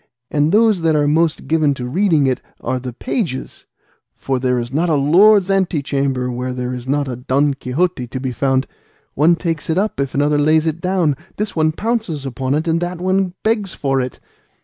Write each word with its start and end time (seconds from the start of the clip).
And 0.31 0.51
those 0.51 0.81
that 0.81 0.95
are 0.95 1.07
most 1.07 1.47
given 1.47 1.75
to 1.75 1.85
reading 1.85 2.25
it 2.25 2.41
are 2.59 2.79
the 2.79 2.91
pages, 2.91 3.67
for 4.15 4.39
there 4.39 4.57
is 4.57 4.73
not 4.73 4.89
a 4.89 4.95
lord's 4.95 5.47
ante 5.51 5.83
chamber 5.83 6.31
where 6.31 6.53
there 6.53 6.73
is 6.73 6.87
not 6.87 7.07
a 7.07 7.15
'Don 7.15 7.53
Quixote' 7.53 8.07
to 8.09 8.19
be 8.19 8.31
found; 8.31 8.65
one 9.13 9.35
takes 9.35 9.69
it 9.69 9.77
up 9.77 9.99
if 9.99 10.15
another 10.15 10.39
lays 10.39 10.65
it 10.65 10.81
down; 10.81 11.15
this 11.37 11.55
one 11.55 11.71
pounces 11.71 12.25
upon 12.25 12.55
it, 12.55 12.67
and 12.67 12.79
that 12.81 12.97
begs 13.43 13.75
for 13.75 14.01
it. 14.01 14.19